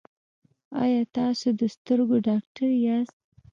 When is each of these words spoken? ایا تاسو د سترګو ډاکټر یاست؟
ایا 0.83 1.01
تاسو 1.17 1.47
د 1.59 1.61
سترګو 1.75 2.15
ډاکټر 2.27 2.69
یاست؟ 2.85 3.17